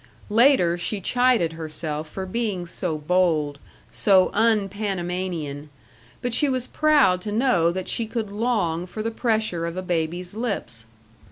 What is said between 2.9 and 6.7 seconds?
bold, so un Panamanian; but she was